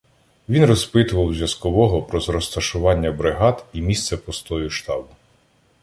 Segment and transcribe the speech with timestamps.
[0.49, 5.07] Він розпитував зв'язкового про розташування бригади і місце постою штабу.